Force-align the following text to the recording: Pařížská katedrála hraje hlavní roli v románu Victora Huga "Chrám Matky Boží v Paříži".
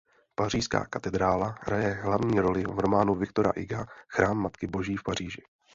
Pařížská 0.35 0.85
katedrála 0.85 1.55
hraje 1.61 1.93
hlavní 1.93 2.39
roli 2.39 2.63
v 2.63 2.79
románu 2.79 3.15
Victora 3.15 3.51
Huga 3.57 3.85
"Chrám 4.09 4.37
Matky 4.37 4.67
Boží 4.67 4.97
v 4.97 5.03
Paříži". 5.03 5.41